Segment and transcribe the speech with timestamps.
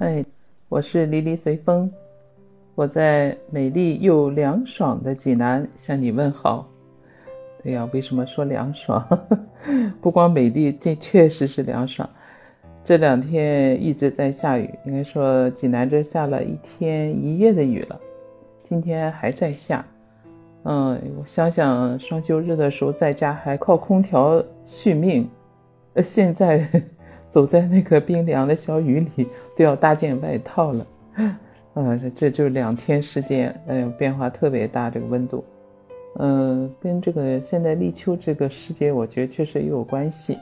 [0.00, 0.24] 嗨，
[0.68, 1.90] 我是离离随风，
[2.76, 6.68] 我在美丽又凉爽的济南向你问好。
[7.64, 9.04] 对呀，为什么说凉爽？
[10.00, 12.08] 不光美丽，这确实是凉爽。
[12.84, 18.00] 这两天一直在下雨，应该说济南这下了一天一夜的雨了，
[18.68, 19.84] 今天还在下。
[20.62, 25.28] 嗯，我想想双休日的时候在家还靠空调续命，
[26.04, 26.68] 现在。
[27.30, 29.28] 走在那个冰凉的小雨里，
[29.58, 30.86] 都要搭件外套了，
[31.74, 35.42] 啊， 这就两天时间，哎呦，变化特别大，这个温度，
[36.20, 40.38] 嗯，跟这个现在立秋这个时节，我觉得确实也有关系。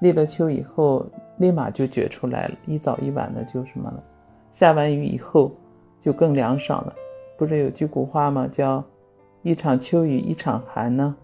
[0.00, 4.02] 立了秋以后，立马就觉出来了，一早一晚的就什么了，
[4.54, 5.52] 下完雨以后
[6.02, 6.92] 就更凉爽了。
[7.36, 8.48] 不是有句古话吗？
[8.50, 8.82] 叫
[9.42, 11.14] 一场秋雨一场寒呢。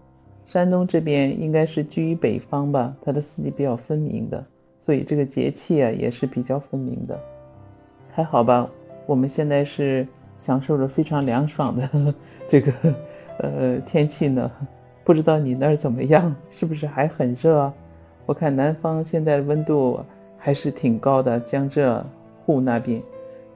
[0.45, 4.41] 山东这边应该是居于北方吧，它的四季比较分明的。
[4.85, 7.19] 所以这个节气啊也是比较分明的，
[8.13, 8.69] 还好吧？
[9.07, 10.07] 我们现在是
[10.37, 12.13] 享受着非常凉爽的
[12.47, 12.71] 这个
[13.39, 14.51] 呃天气呢，
[15.03, 16.35] 不知道你那儿怎么样？
[16.51, 17.73] 是不是还很热？
[18.27, 19.99] 我看南方现在温度
[20.37, 22.05] 还是挺高的，江浙
[22.45, 23.01] 沪那边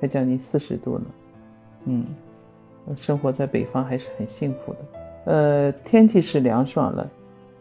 [0.02, 1.06] 还将近四十度呢。
[1.86, 2.06] 嗯，
[2.96, 4.80] 生活在北方还是很幸福的。
[5.25, 7.12] 呃，天气是凉爽了，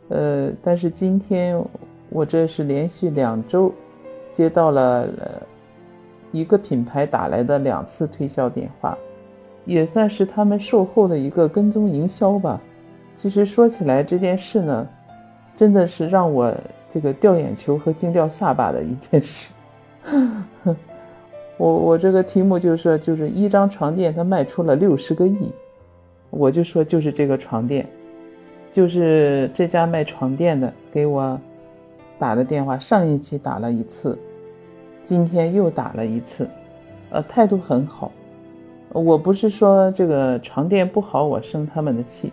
[0.09, 1.63] 呃，但是今天。
[2.11, 3.73] 我这是连续两周
[4.31, 5.09] 接到了
[6.33, 8.97] 一个品牌打来的两次推销电话，
[9.65, 12.61] 也算是他们售后的一个跟踪营销吧。
[13.15, 14.89] 其实说起来这件事呢，
[15.57, 16.55] 真的是让我
[16.89, 19.53] 这个掉眼球和惊掉下巴的一件事。
[21.59, 25.53] 我我这个题目就是说，就是一张床垫它卖出了六十个亿，
[26.31, 27.85] 我就说就是这个床垫，
[28.71, 31.39] 就是这家卖床垫的给我。
[32.19, 34.19] 打的电话，上一期打了一次，
[35.03, 36.49] 今天又打了一次，
[37.11, 38.11] 呃，态度很好。
[38.93, 42.33] 我不是说这个床垫不好，我生他们的气，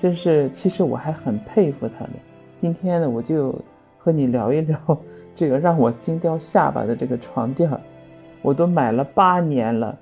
[0.00, 2.12] 真是其实我还很佩服他们。
[2.56, 3.54] 今天呢，我就
[3.98, 4.78] 和你聊一聊
[5.34, 7.80] 这个让我惊掉下巴的这个床垫儿
[8.42, 9.96] 我都买了八年了，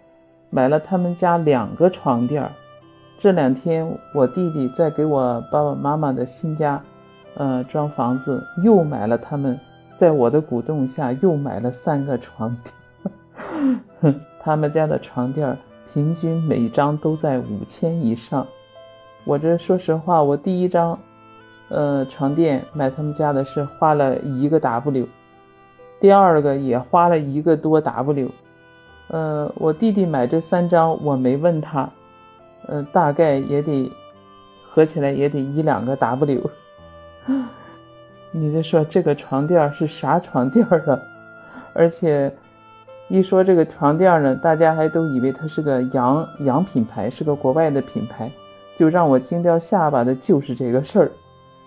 [0.50, 2.52] 买了他们家两个床垫儿
[3.18, 6.82] 这两天我弟弟在给我爸爸妈妈的新家。
[7.36, 9.60] 呃，装房子又买了，他们
[9.94, 12.56] 在我的鼓动下又买了三个床
[14.00, 15.54] 垫， 他们家的床垫
[15.92, 18.46] 平均每张都在五千以上。
[19.24, 20.98] 我这说实话，我第一张，
[21.68, 25.06] 呃，床垫买他们家的是花了一个 W，
[26.00, 28.30] 第二个也花了一个多 W，
[29.08, 31.90] 呃，我弟弟买这三张我没问他，
[32.66, 33.92] 呃，大概也得
[34.70, 36.50] 合起来也得一两个 W。
[38.32, 41.00] 你就说这个床垫是啥床垫啊？
[41.72, 42.32] 而且
[43.08, 48.30] 一说这个床垫呢，大家还都以为它是个洋洋品牌，是个国外的品牌，
[48.76, 51.10] 就让我惊掉下巴的就是这个事儿。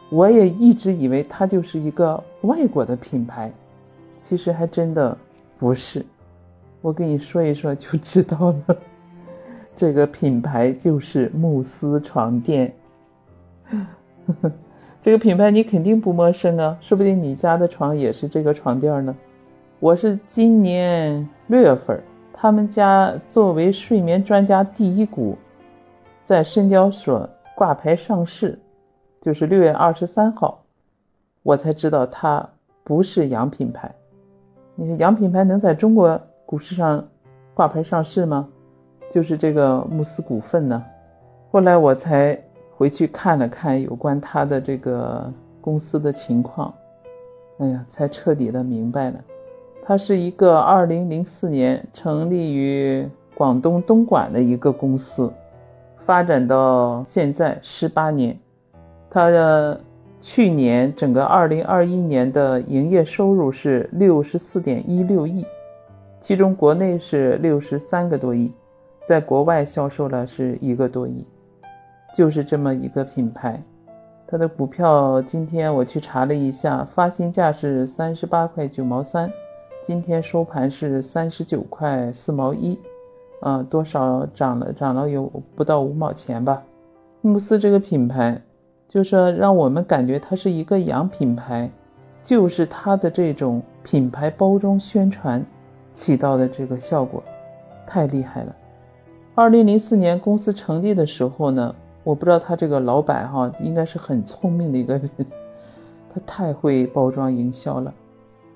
[0.09, 3.51] 我也一直以为它就是一个外国的品牌，
[4.21, 5.15] 其实还真的
[5.57, 6.05] 不是。
[6.81, 8.77] 我跟你说一说就知道了，
[9.75, 12.73] 这个品牌就是慕斯床垫。
[13.69, 13.77] 呵
[14.41, 14.51] 呵
[15.01, 19.15] 这个品牌你肯定不陌生啊，说不定你家的床也是这个床垫呢。
[19.79, 25.37] 我是今年六月份，他们家作为睡眠专家第一股，
[26.25, 28.59] 在深交所挂牌上市，
[29.21, 30.61] 就是六月二十三号，
[31.43, 32.45] 我才知道它
[32.83, 33.89] 不是洋品牌。
[34.75, 37.07] 你看洋品牌能在中国股市上
[37.53, 38.49] 挂牌上市吗？
[39.09, 40.83] 就是这个慕斯股份呢。
[41.51, 42.37] 后来我才。
[42.79, 45.29] 回去看了看有关他的这个
[45.59, 46.73] 公司的情况，
[47.57, 49.19] 哎呀，才彻底的明白了。
[49.83, 55.29] 他是一个二零零四年成立于广东东莞的一个公司，
[56.05, 58.39] 发展到现在十八年。
[59.09, 59.81] 他的
[60.21, 65.45] 去年整个二零二一年的营业收入是六十四点一六亿，
[66.21, 68.49] 其中国内是六十三个多亿，
[69.05, 71.25] 在国外销售了是一个多亿。
[72.13, 73.61] 就是这么一个品牌，
[74.27, 79.31] 它的股票今天我去查了一下，发行价是三十八块九毛三，
[79.85, 82.77] 今天收盘是三十九块四毛一，
[83.41, 86.61] 啊，多少涨了涨了有不到五毛钱吧。
[87.21, 88.41] 慕斯这个品牌，
[88.87, 91.69] 就是让我们感觉它是一个洋品牌，
[92.23, 95.45] 就是它的这种品牌包装宣传
[95.93, 97.23] 起到的这个效果，
[97.85, 98.55] 太厉害了。
[99.35, 101.73] 二零零四年公司成立的时候呢。
[102.09, 105.07] 我不知道他这个老板哈，应该是很聪明的一个人，
[106.11, 107.93] 他太会包装营销了。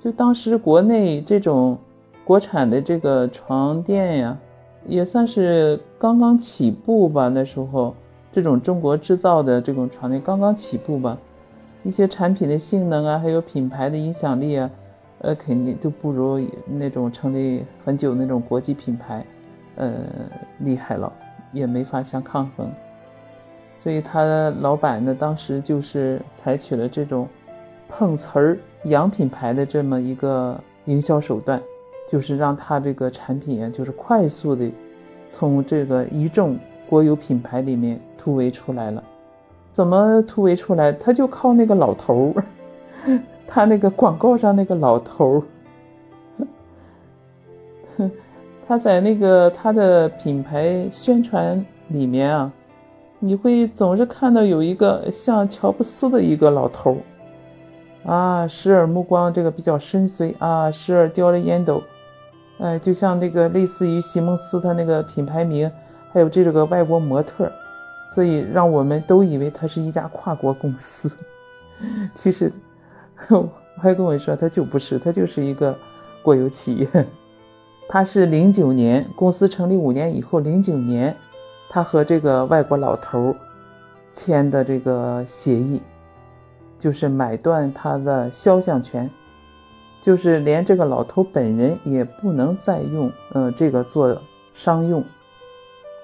[0.04, 1.78] 就当时国内这种
[2.26, 4.36] 国产的这个床垫呀，
[4.88, 7.28] 也算是刚刚起步吧。
[7.28, 7.94] 那时候，
[8.32, 11.16] 这种中国制造的这种床垫刚刚起步吧，
[11.84, 14.68] 一些产品的性能啊，还有品牌的影响力啊，
[15.20, 19.24] 呃，肯定就不如那种成立很久那种国际品牌，
[19.76, 19.94] 呃，
[20.58, 21.14] 厉害了，
[21.52, 22.68] 也没法相抗衡。
[23.84, 27.28] 所以他老板呢，当时就是采取了这种
[27.90, 31.62] 碰瓷儿洋品牌的这么一个营销手段。
[32.06, 34.70] 就是让他这个产品啊，就是快速的
[35.28, 36.56] 从这个一众
[36.88, 39.04] 国有品牌里面突围出来了。
[39.72, 40.92] 怎么突围出来？
[40.92, 42.44] 他就靠那个老头儿，
[43.48, 45.44] 他那个广告上那个老头
[47.98, 48.08] 儿，
[48.68, 52.52] 他在那个他的品牌宣传里面啊，
[53.26, 56.98] 你会总是看到有一个像乔布斯的一个老头
[58.06, 61.82] 啊，时而目光这个比较深邃啊，时而叼着烟斗。
[62.60, 65.72] 哎，就像那个类似于席梦思他那个品牌名，
[66.12, 67.50] 还有这个外国模特，
[68.14, 71.10] 所以让我们都以为它是一家跨国公司。
[72.14, 72.52] 其实，
[73.30, 73.50] 我
[73.80, 75.74] 还跟我说，他就不是，他就是一个
[76.22, 76.90] 国有企业。
[77.88, 81.16] 他是零九年公司成立五年以后，零九年，
[81.74, 83.36] 他和这个外国老头
[84.12, 85.82] 签的这个协议，
[86.78, 89.10] 就是买断他的肖像权。
[90.00, 94.16] 就是连这个老头本人也不能再用，呃，这个做
[94.54, 95.04] 商用，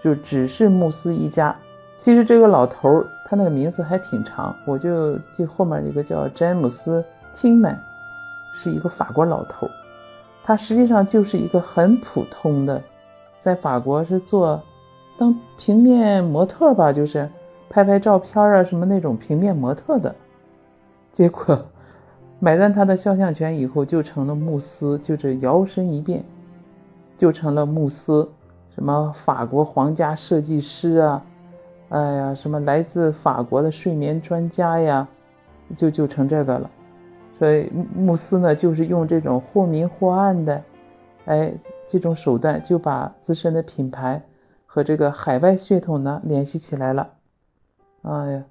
[0.04, 1.56] 就只是慕斯一家。
[2.00, 7.00] 其实这个老头他那个名字还挺长，我就记后面一个叫詹姆斯·
[7.39, 7.80] 汀曼，
[8.56, 9.69] 是一个法国老头。
[10.44, 12.81] 他实际上就是一个很普通的，
[13.38, 14.60] 在法国是做
[15.19, 17.30] 当平面模特吧，就是
[17.69, 20.16] 拍拍照片啊什么那种平面模特的，
[21.12, 21.66] 结果。
[22.39, 26.24] 买断他的肖像权以后，就成了慕斯，就这摇身一变，
[27.18, 28.30] 就成了慕斯，
[28.74, 31.22] 什么法国皇家设计师啊，
[31.89, 35.06] 哎呀，什么来自法国的睡眠专家呀，
[35.75, 36.72] 就就成这个了。
[37.38, 40.62] 所以慕斯呢，就是用这种或明或暗的，
[41.25, 41.54] 哎，
[41.89, 44.22] 这种手段，就把自身的品牌
[44.71, 47.13] 和这个海外血统呢联系起来了。
[48.04, 48.44] 哎呀。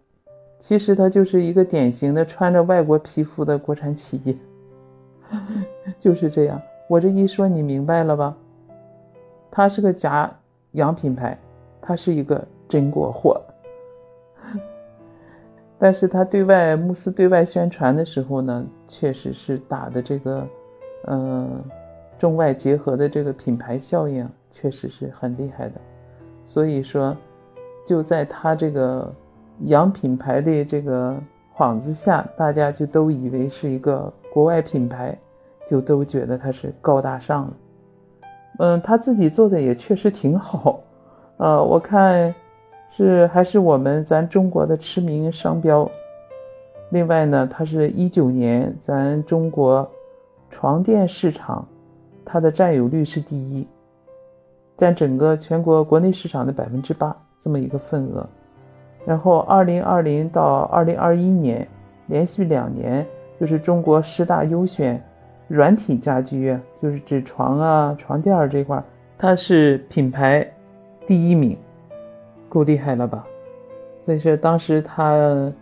[0.61, 4.37] 其实它就是一个典型的穿着外国皮肤的国产企业，
[6.01, 6.61] 就是这样。
[6.89, 8.37] 我这一说你明白了吧？
[9.53, 10.29] 它是个假
[10.73, 11.39] 洋品牌，
[11.81, 13.41] 它是一个真国货。
[15.79, 20.45] 但是它对外慕斯对外宣传的时候呢，确实是打的这个，
[21.05, 21.49] 呃，
[22.19, 25.81] 中外结合的这个品牌效应，确实是很厉害的。
[26.49, 27.17] 所以说，
[27.87, 29.15] 就在它这个。
[29.63, 31.21] 洋品牌的这个
[31.57, 35.19] 幌子下，大家就都以为是一个国外品牌，
[35.69, 37.57] 就都觉得它是高大上了。
[38.61, 40.79] 嗯，他自己做的也确实挺好，
[41.39, 42.33] 呃，我看
[42.89, 45.91] 是还是我们咱中国的驰名商标。
[46.91, 49.91] 另外呢，它是一九年咱中国
[50.51, 51.67] 床垫市场，
[52.25, 53.67] 它的占有率是第一，
[54.79, 58.27] 占整个全国国内市场的百分之八这么一个份额。
[59.05, 61.67] 然后，二零二零到二零二一年，
[62.07, 63.07] 连续两年
[63.41, 65.03] 就是中国十大优选
[65.49, 68.83] 软体家居，就是指床啊、床垫这块，
[69.19, 70.47] 它是品牌
[71.07, 71.57] 第一名，
[72.49, 73.27] 够厉害了吧？
[74.01, 75.53] 所以说当时他，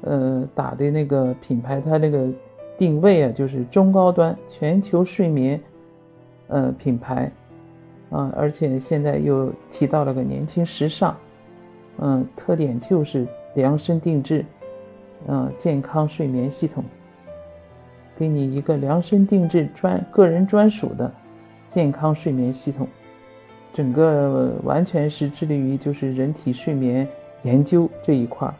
[0.00, 2.26] 呃，打的那个品牌，它那个
[2.76, 5.60] 定位啊，就是中高端全球睡眠，
[6.48, 7.30] 呃，品牌，
[8.14, 11.16] 啊，而且现在又提到了个年轻时尚。
[11.98, 14.44] 嗯，特点就是量身定制，
[15.26, 16.84] 嗯，健康睡眠系统，
[18.16, 21.12] 给你一个量身定制专个人专属的
[21.68, 22.88] 健康睡眠系统，
[23.72, 27.06] 整个完全是致力于就是人体睡眠
[27.42, 28.54] 研究这一块儿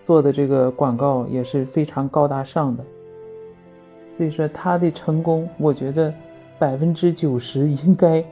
[0.00, 2.84] 做的这个广告也是非常高大上的，
[4.16, 6.12] 所以说它的成功，我觉得
[6.58, 8.24] 百分之九十应该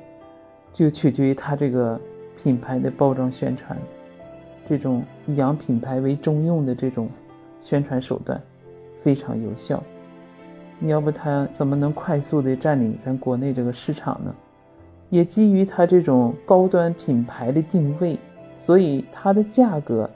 [0.73, 2.01] 就取决于它这个。
[2.43, 3.77] 品牌的包装宣传，
[4.67, 7.07] 这种以洋品牌为中用的这种
[7.61, 8.41] 宣传手段
[9.03, 9.83] 非常有效。
[10.79, 14.35] 你要不它怎么能快速的占领咱国内这个市场呢？
[15.11, 18.19] 也基于它这种高端品牌的定位，
[18.57, 20.09] 所以它的价格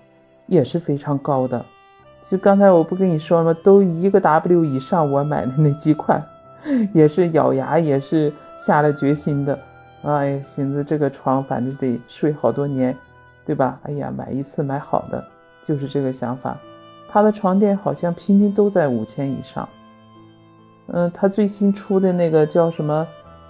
[0.47, 1.63] 也是非常高的。
[2.31, 3.61] 就刚才我不跟你说了吗？
[3.63, 6.25] 都一个 W 以上，我买的那几款，
[6.95, 9.59] 也是咬牙，也是下了决心的。
[10.05, 12.97] 哎，寻思这个床反正得睡好多年，
[13.45, 13.81] 对吧？
[13.85, 15.25] 哎呀，买一次买好的，
[15.67, 16.57] 就是这个想法。
[17.09, 19.69] 他的床垫好像平均都在五千以上。
[20.89, 23.07] 嗯，他最新出的那个叫什么？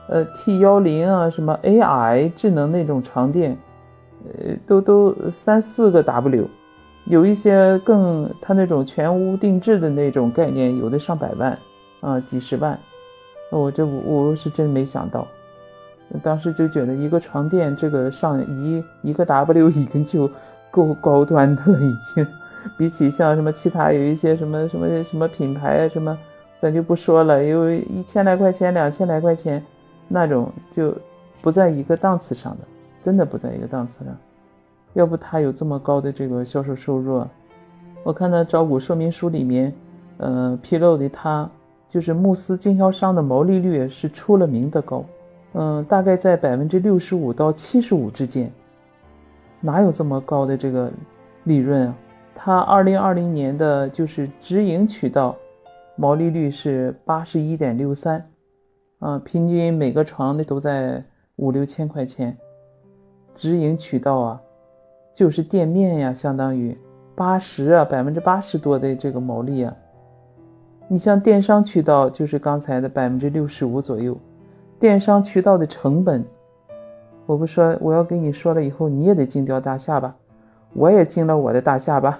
[0.06, 3.56] 呃 T 幺零啊，什么 AI 智能那种床垫，
[4.26, 6.46] 呃，都都三四个 W，
[7.06, 11.58] 有一些更他那种全屋定制的那种概念，有的上百万
[12.02, 12.78] 啊，几十万。
[13.50, 15.26] 我这我是真没想到，
[16.22, 20.30] 当时就觉得一个床垫这个上一一个 W 已经就
[20.70, 22.26] 够高端的了，已经。
[22.78, 26.18] 比起像什么其他有一些什么什么什么品牌啊什么，
[26.62, 29.62] 咱就不说了，有一千来块钱、两千来块钱，
[30.08, 30.94] 那种就
[31.42, 32.64] 不在一个档次上的，
[33.04, 34.16] 真的不在一个档次上。
[34.94, 37.22] 要不他有这么高的这个销售收入，
[38.02, 39.70] 我看他招股说明书里面，
[40.16, 41.46] 呃，披露的他
[41.90, 45.04] 就是慕斯经销商的毛利率是出了名的高，
[45.56, 48.50] 嗯，大概在百分之六十五到七十五之间，
[49.60, 50.92] 哪有这么高的这个
[51.44, 51.96] 利润啊？
[52.34, 55.36] 它二零二零年的就是直营渠道
[55.94, 58.28] 毛利率是八十一点六三，
[58.98, 61.04] 啊，平均每个床的都在
[61.36, 62.36] 五六千块钱。
[63.36, 64.40] 直营渠道啊，
[65.12, 66.76] 就是店面呀，相当于
[67.14, 69.72] 八十啊，百分之八十多的这个毛利啊。
[70.88, 74.18] 你像电商渠道，就是刚才的百分之六十五左右。
[74.78, 76.24] 电商渠道的成本，
[77.26, 80.14] 我不说，我要跟你说了以后，你也得惊掉大下巴。
[80.76, 82.18] 我也惊了我的大下巴，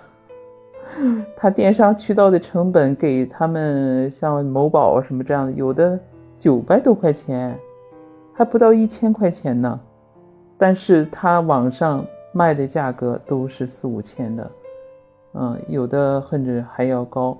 [1.37, 5.99] 他电商渠道的成本给他们像某宝啊什么这样的，有的
[6.39, 7.59] 九百多块钱，
[8.33, 9.81] 还不到一千块钱呢，
[10.57, 14.51] 但是他网上卖的价格都是四五千的，
[15.33, 17.37] 嗯，有的甚至还要高，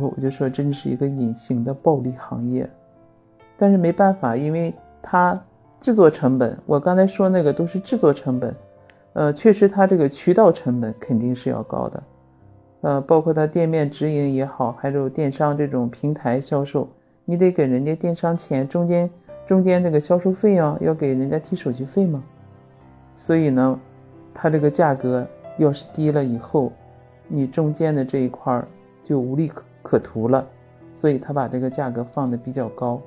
[0.00, 2.68] 我我就说真是一个隐形的暴利行业，
[3.60, 5.38] 但是没办法，因为它
[5.82, 8.56] 制作成本，我刚才说那个都是制作成本。
[9.12, 12.02] 呃，确实，它这个渠道成本肯定是要高的，
[12.80, 16.88] 呃，包括它店面直营也好，还有电商这种平台销售，
[17.26, 19.10] 你得给人家电商钱，中间
[19.46, 22.22] 中间这个销售费用要给人家提手续费嘛，
[23.14, 23.78] 所以呢，
[24.32, 25.26] 它这个价格
[25.58, 26.72] 要是低了以后，
[27.28, 28.66] 你中间的这一块儿
[29.04, 30.46] 就无利可可图了，
[30.94, 33.02] 所以他把这个价格放的比较高，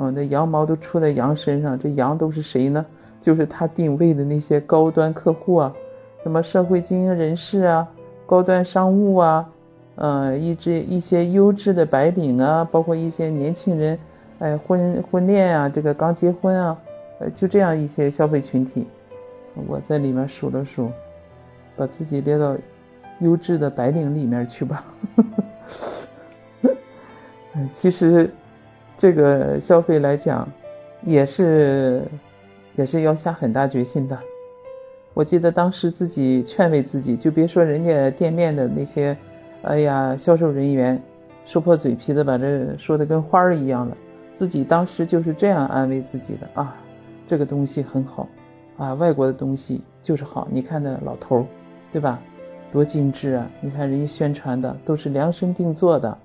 [0.00, 2.86] 嗯，那羊毛都出在羊身上，这羊都是谁呢？
[3.20, 5.74] 就是他定位的那些高端客户啊，
[6.22, 7.88] 什么社会精英人士啊，
[8.24, 9.50] 高端商务啊，
[9.96, 13.98] 呃，一支一些优质的白领啊，包括一些年轻人，
[14.38, 16.78] 哎，婚婚恋啊，这个刚结婚啊，
[17.18, 18.86] 呃，就这样一些消费群体，
[19.66, 20.92] 我在里面数了数，
[21.76, 22.56] 把自己列到
[23.18, 24.84] 优质的白领里面去吧。
[27.72, 28.32] 其实
[28.98, 30.46] 这个消费来讲，
[31.02, 32.02] 也是。
[32.76, 34.16] 也是要下很大决心的。
[35.12, 39.16] 我记得当时自己劝慰自己，就别说人家店面的那些，
[39.62, 41.02] 哎呀，销售人员
[41.44, 43.96] 说破嘴皮子把这说的跟花儿一样了。
[44.36, 46.76] 自己当时就是这样安慰自己的啊，
[47.26, 48.28] 这个东西很好
[48.76, 50.46] 啊，外国的东西就是好。
[50.48, 51.44] 你看那老头儿，
[51.92, 52.20] 对吧？
[52.70, 53.50] 多精致啊！
[53.60, 56.16] 你看人家宣传的都是量身定做的，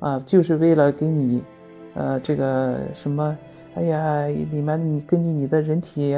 [0.00, 1.42] 啊，就是为了给你，
[1.94, 3.36] 呃，这个什么。
[3.76, 6.16] 哎呀，里面你根据你的人体，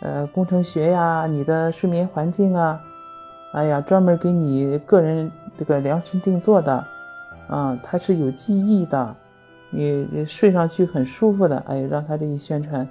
[0.00, 2.80] 呃，工程学呀，你的睡眠环境啊，
[3.52, 6.86] 哎呀，专门给你个人这个量身定做的，
[7.48, 9.14] 啊，它是有记忆的，
[9.68, 11.58] 你睡上去很舒服的。
[11.66, 12.88] 哎，让他这一宣传，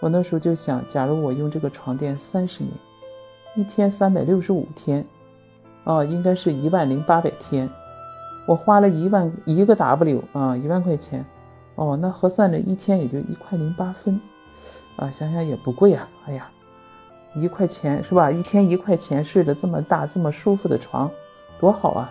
[0.00, 2.72] 我那时候就想，假如我用这个床垫三十年，
[3.56, 5.04] 一天三百六十五天，
[5.84, 7.68] 哦，应该是一万零八百天，
[8.46, 11.24] 我花了一万一个 W 啊，一万块钱。
[11.74, 14.18] 哦，那核算着一天也就一块零八分，
[14.96, 16.08] 啊，想想也不贵啊。
[16.26, 16.48] 哎呀，
[17.34, 18.30] 一块钱是吧？
[18.30, 21.10] 一天一块钱睡的这么大、这么舒服的床，
[21.60, 22.10] 多好啊！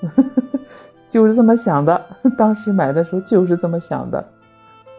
[1.06, 2.02] 就是这么想的，
[2.38, 4.26] 当时买的时候就是这么想的。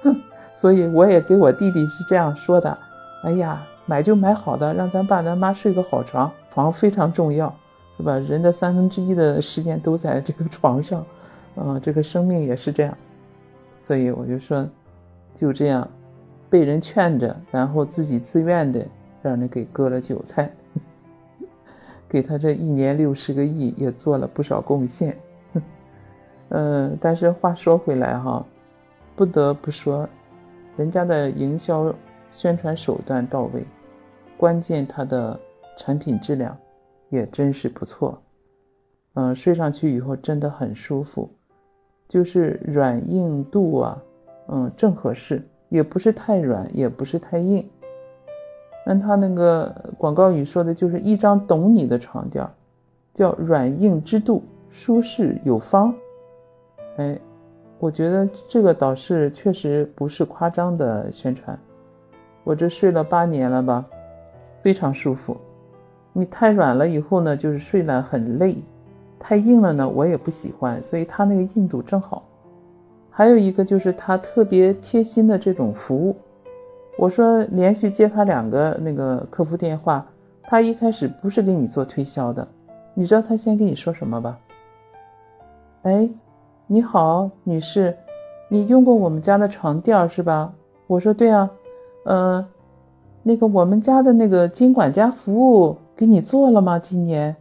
[0.04, 0.16] 哼，
[0.54, 2.78] 所以我也给我弟弟是这样说的：
[3.24, 7.52] 哎呀，买就买好的，让咱爸咱妈睡个好床，床非常重要，
[7.98, 8.18] 是吧？
[8.18, 11.06] 人的三分之一的时间都在这个床上，
[11.56, 12.98] 嗯，这个生命也是这样。
[13.78, 14.68] 所以我就说，
[15.36, 15.88] 就这样，
[16.50, 18.86] 被人劝着，然后自己自愿的
[19.22, 20.52] 让人给割了韭菜，
[22.10, 25.16] 给他这一年六十个亿也做了不少贡献。
[26.50, 28.46] 嗯， 但是话说回来哈，
[29.16, 30.08] 不得不说，
[30.76, 31.94] 人家的营销
[32.34, 33.64] 宣传手段到位，
[34.36, 35.40] 关键他的
[35.78, 36.58] 产品质量
[37.16, 38.22] 也真是不错。
[39.14, 41.30] 嗯，睡上去以后真的很舒服。
[42.08, 44.04] 就是软硬度啊，
[44.48, 47.68] 嗯，正合适，也不是太软，也不是太硬。
[48.86, 52.48] 按他那个广告语说的，就是一张懂你的床垫，
[53.16, 55.96] 叫软硬之度，舒适有方。
[56.98, 57.20] 哎，
[57.80, 61.58] 我觉得这个倒是确实不是夸张的宣传。
[62.44, 63.84] 我这睡了八年了吧，
[64.62, 65.36] 非常舒服。
[66.18, 68.56] 你太软了以后呢，就是睡了很累；
[69.20, 70.82] 太硬了呢，我也不喜欢。
[70.82, 72.24] 所以它那个硬度正好。
[73.10, 76.16] 还有一个就是它特别贴心的这种服务。
[76.98, 80.06] 我说连续接他两个那个客服电话，
[80.44, 82.48] 他一开始不是给你做推销的，
[82.94, 84.40] 你知道他先跟你说什么吧？
[85.82, 86.10] 哎，
[86.66, 87.94] 你好，女士，
[88.48, 90.54] 你用过我们家的床垫是吧？
[90.88, 91.50] 我说对啊，
[92.06, 92.46] 嗯，
[93.24, 96.78] 那个我们家的那个金管家服务给你做了吗？
[96.78, 97.38] 今年？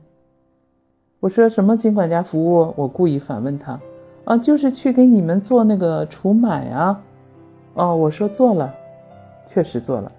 [1.19, 2.73] 我说什么金管家服务？
[2.77, 3.81] 我故意反问他，
[4.25, 7.03] 啊，就是去给你们做那个除螨啊。
[7.75, 8.73] 哦，我说做了。
[9.49, 10.13] 确实做了，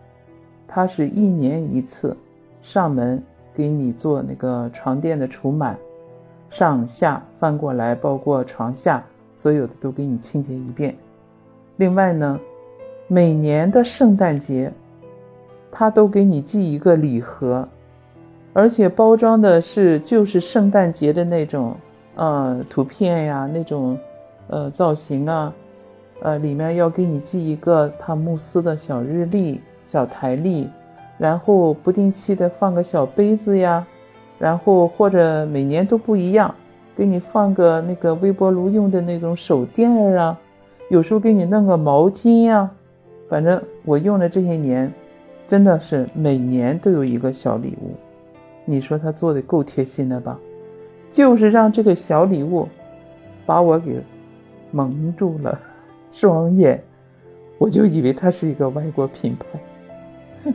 [0.68, 2.15] 他是一年一次
[2.62, 3.24] 上门
[3.54, 5.74] 给你做那个床垫的除螨，
[6.50, 9.01] 上下翻过来，包括床下
[9.38, 10.94] 所有的都给你清洁一遍。
[11.77, 12.38] 另外呢，
[13.08, 14.74] 每年的圣诞节，
[15.72, 17.68] 他都给你寄一个礼盒，
[18.56, 21.76] 而且包装的是就是圣诞节的那种
[22.16, 23.98] 呃图片呀，那种
[24.48, 25.54] 呃造型啊。
[26.22, 30.70] 呃，里面要给你寄一个他慕斯的小日历、小台历，
[31.18, 33.86] 然后不定期的放个小杯子呀，
[34.40, 36.56] 然后或者每年都不一样，
[36.96, 40.40] 给你放个那个微波炉用的那种手垫儿啊，
[40.90, 42.72] 有时候给你弄个毛巾呀，
[43.28, 44.92] 反正我用的这些年，
[45.50, 47.92] 真的是每年都有一个小礼物，
[48.65, 50.38] 你说他做的够贴心的吧？
[51.12, 52.67] 就是让这个小礼物
[53.45, 54.01] 把我给
[54.72, 55.57] 蒙住了。
[56.12, 56.81] 双眼，
[57.57, 60.51] 我就以为它是一个外国品牌，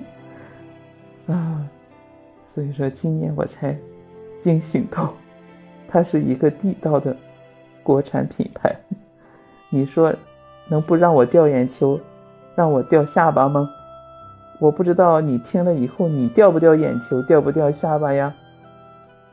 [1.34, 1.68] 啊，
[2.46, 3.76] 所以说今年我才
[4.40, 5.12] 惊醒到，
[5.86, 7.14] 它是一个地道的
[7.82, 8.74] 国产品牌。
[9.68, 10.14] 你说
[10.68, 12.00] 能不让我掉眼球，
[12.54, 13.68] 让我掉下巴吗？
[14.60, 18.32] 我不知道你听了以后你掉不掉眼球，掉不掉下巴呀？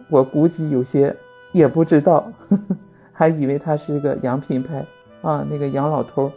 [0.09, 1.15] 我估计有些
[1.51, 2.77] 也不知道，呵 呵
[3.13, 4.83] 还以为他是个洋品牌。
[5.23, 6.31] 啊，那个洋老头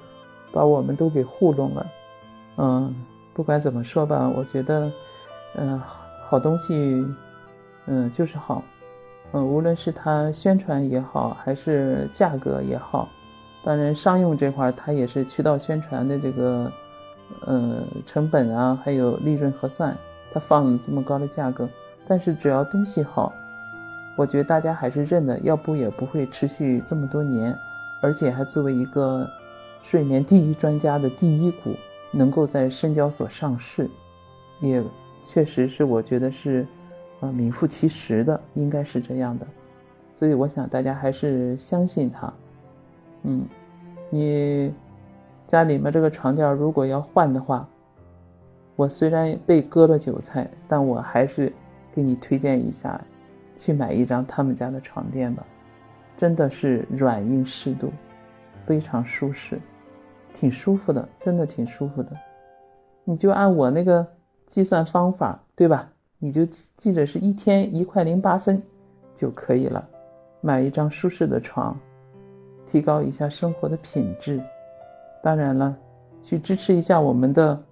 [0.50, 1.86] 把我们都给糊弄了。
[2.56, 2.92] 嗯，
[3.34, 4.90] 不管怎么说吧，我觉得，
[5.54, 5.78] 嗯，
[6.26, 7.06] 好东西，
[7.86, 8.62] 嗯，就是好。
[9.32, 13.08] 嗯，无论是它宣传也好，还是价格也好，
[13.62, 16.72] 当然商用这块它也是渠道宣传的这个，
[17.46, 19.96] 呃，成本啊，还有利润核算，
[20.32, 21.68] 它放这么高的价格。
[22.06, 23.32] 但是只要东西好，
[24.16, 27.56] 我觉得大家还是认的，要不也不会持续这么多年。
[28.02, 29.28] 而且还作为一个
[29.82, 31.74] 睡眠第一专家的第一股，
[32.10, 33.90] 能够在深交所上市，
[34.60, 34.82] 也
[35.26, 36.66] 确实是我觉得是，
[37.20, 39.46] 啊名副其实的，应该是这样的。
[40.14, 42.32] 所以我想大家还是相信他。
[43.22, 43.46] 嗯，
[44.08, 44.72] 你
[45.50, 47.68] 家里面这个床垫如果要换的话，
[48.76, 51.52] 我虽然被割了韭菜，但我还是
[51.92, 53.00] 给你推荐一下，
[53.56, 55.44] 去买一张他们家的床垫吧。
[56.16, 57.90] 真的是软硬适度，
[58.64, 59.60] 非常舒适，
[60.32, 62.12] 挺舒服的，真的挺舒服的。
[63.02, 64.06] 你就按我那个
[64.46, 65.90] 计算方法，对吧？
[66.20, 68.62] 你就记着是一天一块零八分
[69.16, 69.88] 就可以了。
[70.40, 71.76] 买一张舒适的床，
[72.68, 74.40] 提高一下生活的品质。
[75.22, 75.76] 当然了，
[76.22, 77.62] 去支持一下我们的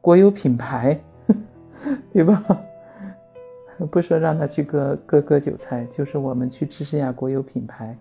[0.00, 0.98] 国有品牌，
[2.12, 2.42] 对吧？
[3.90, 7.96] 不说让他去割割割韭菜，就是我们去支持一下国有品牌，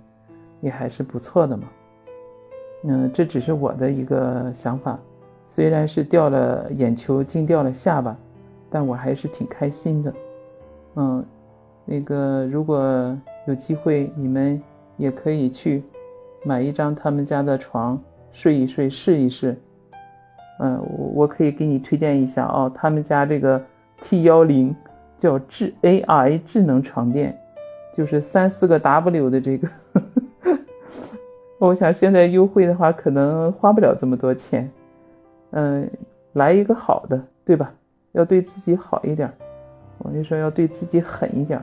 [0.61, 1.63] 也还是不错的嘛。
[2.83, 4.99] 嗯，这只是我的一个想法，
[5.47, 8.15] 虽然是掉了眼球，惊掉了下巴，
[8.69, 10.13] 但我还是挺开心的。
[10.95, 11.25] 嗯，
[11.85, 14.61] 那个如果有机会，你们
[14.97, 15.83] 也可以去
[16.43, 17.99] 买一张他们家的床
[18.33, 19.57] 睡一睡，试一试。
[20.59, 23.63] 嗯，我我可以给你推荐一下哦，他们家这个
[24.01, 24.75] T 幺零。
[25.15, 27.39] 叫智 AI 智能床垫，
[27.95, 29.69] 就是三四个 W 的这个，
[31.59, 34.69] 我想现在优惠的话，可能花不了这么多钱。
[35.51, 35.89] 嗯，
[36.33, 37.73] 来一个好的，对吧？
[38.11, 39.31] 要对自己好一点，
[39.99, 41.61] 我就说要对自己狠一点。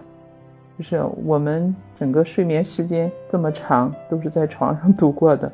[0.79, 5.53] 就是我们整个睡眠时间这么长，都是在床上度过的，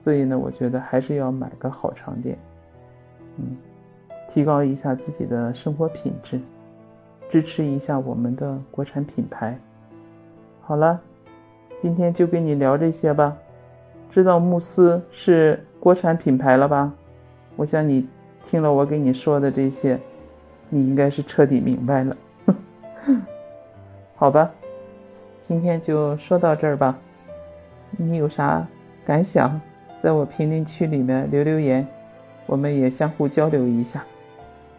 [0.00, 2.38] 所以呢，我觉得还是要买个好床垫，
[3.36, 3.54] 嗯，
[4.30, 6.40] 提高一下自己的生活品质。
[7.28, 9.56] 支持一下我们的国产品牌。
[10.62, 10.98] 好了，
[11.80, 13.36] 今天就跟你聊这些吧。
[14.08, 16.92] 知道慕斯是国产品牌了吧？
[17.56, 18.08] 我想你
[18.42, 20.00] 听了我给你说的这些，
[20.70, 22.16] 你应该是彻底明白了。
[24.16, 24.50] 好吧，
[25.42, 26.98] 今天就说到这儿吧。
[27.98, 28.66] 你有啥
[29.04, 29.60] 感想？
[30.02, 31.86] 在我评论区里面留留言，
[32.46, 34.04] 我们也相互交流一下。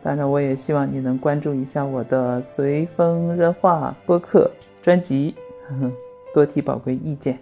[0.03, 4.49] 当然，我也希望你能关注一下我的随风热话播客
[4.81, 5.35] 专辑，
[6.33, 7.37] 多提宝贵意见。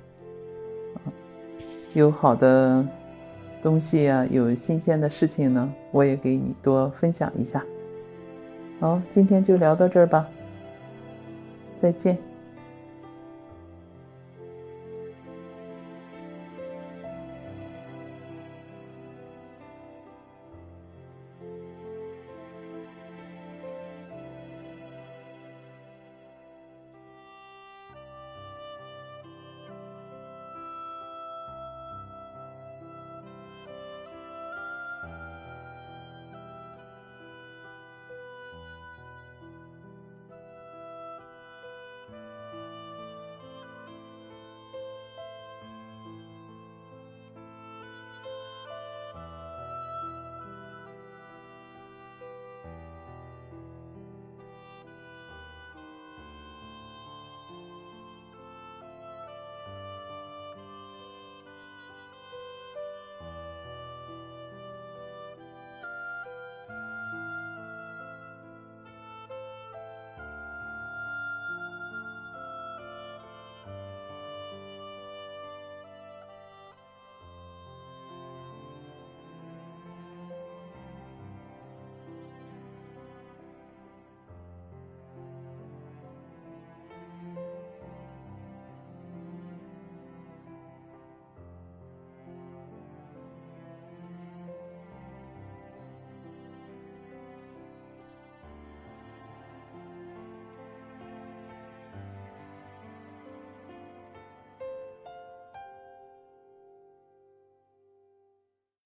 [1.94, 2.86] 有好的
[3.64, 7.64] 东西啊，有新鲜的事情呢，我也给你多分享一下。
[8.80, 10.28] 好，今天就聊到这儿吧，
[11.82, 12.18] 再见。